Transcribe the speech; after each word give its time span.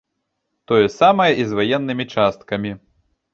Тое 0.71 0.87
самае 0.99 1.27
і 1.43 1.45
з 1.51 1.59
ваеннымі 1.59 2.05
часткамі. 2.17 2.71